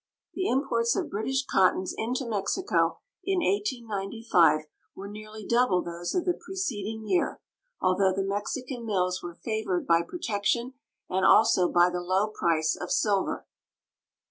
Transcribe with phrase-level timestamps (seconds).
[0.33, 4.61] The imports of British cottons into Mexico in 1895
[4.95, 7.39] were nearly double those of the preceding year,
[7.79, 10.73] although the Mexican mills were favored by protection
[11.07, 13.45] and also by the low price of silver.